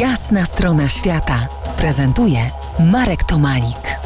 Jasna 0.00 0.44
strona 0.44 0.88
świata 0.88 1.48
prezentuje 1.76 2.38
Marek 2.92 3.24
Tomalik. 3.24 3.98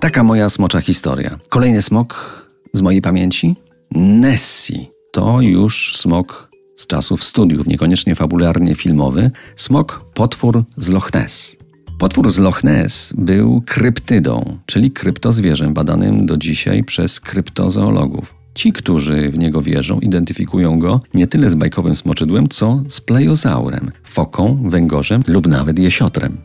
Taka 0.00 0.22
moja 0.22 0.48
smocza 0.48 0.80
historia. 0.80 1.38
Kolejny 1.48 1.82
smok 1.82 2.42
z 2.72 2.82
mojej 2.82 3.02
pamięci? 3.02 3.56
Nessie. 3.94 4.90
To 5.12 5.40
już 5.40 5.96
smok 5.96 6.50
z 6.76 6.86
czasów 6.86 7.24
studiów, 7.24 7.66
niekoniecznie 7.66 8.14
fabularnie 8.14 8.74
filmowy. 8.74 9.30
Smok 9.56 10.04
potwór 10.14 10.64
z 10.76 10.88
Loch 10.88 11.14
Ness. 11.14 11.56
Potwór 11.98 12.30
z 12.30 12.38
Loch 12.38 12.64
Ness 12.64 13.12
był 13.16 13.62
kryptydą, 13.66 14.58
czyli 14.66 14.90
kryptozwierzem 14.90 15.74
badanym 15.74 16.26
do 16.26 16.36
dzisiaj 16.36 16.84
przez 16.84 17.20
kryptozoologów. 17.20 18.37
Ci, 18.58 18.72
którzy 18.72 19.30
w 19.30 19.38
niego 19.38 19.62
wierzą, 19.62 20.00
identyfikują 20.00 20.78
go 20.78 21.00
nie 21.14 21.26
tyle 21.26 21.50
z 21.50 21.54
bajkowym 21.54 21.96
smoczydłem, 21.96 22.48
co 22.48 22.82
z 22.88 23.00
plejozaurem, 23.00 23.90
foką, 24.04 24.62
węgorzem 24.64 25.22
lub 25.26 25.46
nawet 25.46 25.78
jesiotrem. 25.78 26.38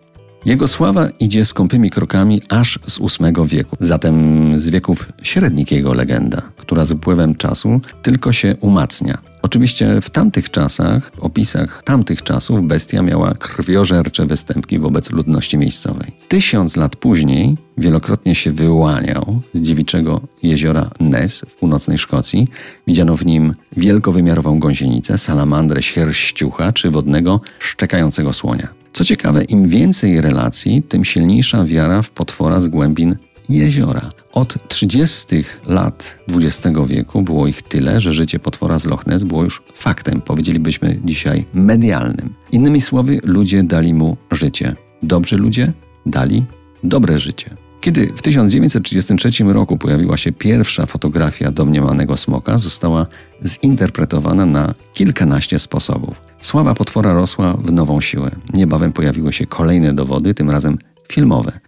Jego 0.45 0.67
sława 0.67 1.09
idzie 1.19 1.45
skąpymi 1.45 1.89
krokami 1.89 2.41
aż 2.49 2.79
z 2.85 2.99
VIII 2.99 3.47
wieku, 3.47 3.75
zatem 3.79 4.59
z 4.59 4.69
wieków 4.69 5.09
średnich 5.23 5.71
jego 5.71 5.93
legenda, 5.93 6.41
która 6.57 6.85
z 6.85 6.91
upływem 6.91 7.35
czasu 7.35 7.81
tylko 8.01 8.31
się 8.31 8.55
umacnia. 8.61 9.32
Oczywiście 9.43 10.01
w 10.01 10.09
tamtych 10.09 10.51
czasach, 10.51 11.11
w 11.15 11.19
opisach 11.19 11.83
tamtych 11.85 12.23
czasów, 12.23 12.67
bestia 12.67 13.01
miała 13.01 13.33
krwiożercze 13.33 14.25
występki 14.25 14.79
wobec 14.79 15.11
ludności 15.11 15.57
miejscowej. 15.57 16.11
Tysiąc 16.27 16.75
lat 16.75 16.95
później 16.95 17.57
wielokrotnie 17.77 18.35
się 18.35 18.51
wyłaniał 18.51 19.41
z 19.53 19.61
dziewiczego 19.61 20.21
jeziora 20.43 20.89
Ness 20.99 21.45
w 21.49 21.55
północnej 21.55 21.97
Szkocji. 21.97 22.47
Widziano 22.87 23.17
w 23.17 23.25
nim 23.25 23.53
wielkowymiarową 23.77 24.59
gąsienicę, 24.59 25.17
salamandrę 25.17 25.81
sierściucha 25.81 26.71
czy 26.71 26.91
wodnego 26.91 27.41
szczekającego 27.59 28.33
słonia. 28.33 28.67
Co 28.93 29.05
ciekawe, 29.05 29.43
im 29.43 29.67
więcej 29.67 30.21
relacji, 30.21 30.83
tym 30.83 31.05
silniejsza 31.05 31.65
wiara 31.65 32.01
w 32.01 32.09
potwora 32.09 32.59
z 32.59 32.67
głębin 32.67 33.15
jeziora. 33.49 34.09
Od 34.33 34.67
30 34.67 35.43
lat 35.65 36.17
XX 36.29 36.77
wieku 36.87 37.21
było 37.21 37.47
ich 37.47 37.61
tyle, 37.61 37.99
że 37.99 38.13
życie 38.13 38.39
potwora 38.39 38.79
z 38.79 38.85
Loch 38.85 39.07
Ness 39.07 39.23
było 39.23 39.43
już 39.43 39.63
faktem, 39.73 40.21
powiedzielibyśmy 40.21 40.99
dzisiaj 41.05 41.45
medialnym. 41.53 42.33
Innymi 42.51 42.81
słowy, 42.81 43.19
ludzie 43.23 43.63
dali 43.63 43.93
mu 43.93 44.17
życie. 44.31 44.75
Dobrzy 45.03 45.37
ludzie 45.37 45.71
dali 46.05 46.43
dobre 46.83 47.17
życie. 47.17 47.49
Kiedy 47.81 48.07
w 48.15 48.21
1933 48.21 49.43
roku 49.43 49.77
pojawiła 49.77 50.17
się 50.17 50.31
pierwsza 50.31 50.85
fotografia 50.85 51.51
domniemanego 51.51 52.17
smoka, 52.17 52.57
została 52.57 53.07
zinterpretowana 53.45 54.45
na 54.45 54.73
kilkanaście 54.93 55.59
sposobów. 55.59 56.21
Sława 56.41 56.75
potwora 56.75 57.13
rosła 57.13 57.53
w 57.53 57.71
nową 57.71 58.01
siłę. 58.01 58.31
Niebawem 58.53 58.91
pojawiły 58.91 59.33
się 59.33 59.45
kolejne 59.45 59.93
dowody, 59.93 60.33
tym 60.33 60.49
razem 60.49 60.77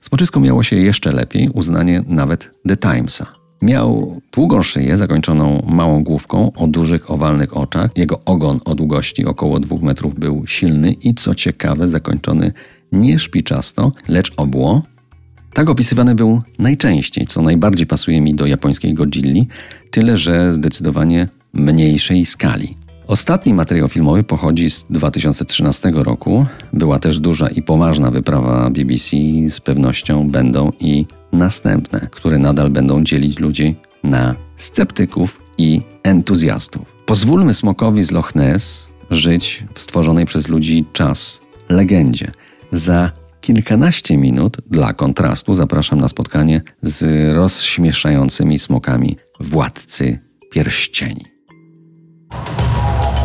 Smoczysko 0.01 0.39
miało 0.39 0.63
się 0.63 0.75
jeszcze 0.75 1.11
lepiej, 1.11 1.49
uznanie 1.53 2.03
nawet 2.07 2.51
The 2.67 2.77
Timesa. 2.77 3.25
Miał 3.61 4.21
długą 4.33 4.61
szyję 4.61 4.97
zakończoną 4.97 5.65
małą 5.69 6.03
główką 6.03 6.52
o 6.55 6.67
dużych 6.67 7.11
owalnych 7.11 7.57
oczach. 7.57 7.91
Jego 7.95 8.21
ogon 8.25 8.59
o 8.65 8.75
długości 8.75 9.25
około 9.25 9.59
2 9.59 9.77
metrów 9.81 10.19
był 10.19 10.47
silny 10.47 10.93
i 10.93 11.13
co 11.13 11.35
ciekawe 11.35 11.87
zakończony 11.87 12.53
nie 12.91 13.19
szpiczasto, 13.19 13.91
lecz 14.07 14.31
obło. 14.37 14.81
Tak 15.53 15.69
opisywany 15.69 16.15
był 16.15 16.41
najczęściej, 16.59 17.27
co 17.27 17.41
najbardziej 17.41 17.87
pasuje 17.87 18.21
mi 18.21 18.35
do 18.35 18.45
japońskiej 18.45 18.93
Godzilli, 18.93 19.47
tyle 19.91 20.17
że 20.17 20.53
zdecydowanie 20.53 21.27
mniejszej 21.53 22.25
skali. 22.25 22.77
Ostatni 23.08 23.53
materiał 23.53 23.88
filmowy 23.88 24.23
pochodzi 24.23 24.70
z 24.70 24.86
2013 24.89 25.92
roku. 25.94 26.45
Była 26.73 27.00
też 27.00 27.20
duża 27.20 27.48
i 27.48 27.61
poważna 27.61 28.11
wyprawa 28.11 28.70
BBC. 28.70 29.17
Z 29.50 29.59
pewnością 29.59 30.30
będą 30.30 30.72
i 30.80 31.06
następne, 31.31 32.08
które 32.11 32.38
nadal 32.38 32.70
będą 32.70 33.04
dzielić 33.04 33.39
ludzi 33.39 33.76
na 34.04 34.36
sceptyków 34.55 35.42
i 35.58 35.82
entuzjastów. 36.04 36.95
Pozwólmy 37.05 37.54
smokowi 37.54 38.04
z 38.04 38.11
Loch 38.11 38.36
Ness 38.36 38.89
żyć 39.11 39.64
w 39.73 39.80
stworzonej 39.82 40.26
przez 40.26 40.48
ludzi 40.48 40.86
czas 40.94 41.42
legendzie. 41.70 42.32
Za 42.71 43.11
kilkanaście 43.42 44.17
minut 44.17 44.58
dla 44.71 44.94
kontrastu 44.94 45.54
zapraszam 45.54 45.99
na 45.99 46.08
spotkanie 46.08 46.61
z 46.82 47.33
rozśmieszającymi 47.36 48.60
smokami 48.60 49.17
władcy 49.39 50.20
pierścieni. 50.52 51.34